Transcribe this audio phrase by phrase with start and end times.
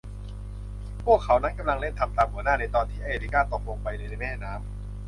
[1.03, 4.61] พวกเขานั้นกำลังเล่น ทำตามหัวหน้า ในตอนที่ เอริก้าตกลงไปในแม่น้ำ